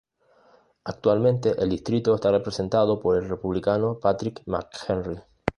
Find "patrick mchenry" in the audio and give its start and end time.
3.99-5.21